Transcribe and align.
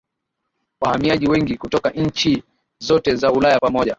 wahamiaji 0.81 1.27
wengi 1.27 1.57
kutoka 1.57 1.89
nchi 1.89 2.43
zote 2.79 3.15
za 3.15 3.31
Ulaya 3.31 3.59
pamoja 3.59 3.89